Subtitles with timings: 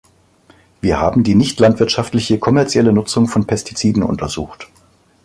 [0.81, 4.67] Wir haben die nicht-landwirtschaftliche, kommerzielle Nutzung von Pestiziden untersucht.